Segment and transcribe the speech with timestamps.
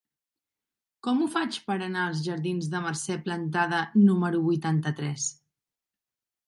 [1.07, 5.31] Com ho faig per anar als jardins de Mercè Plantada número vuitanta-tres?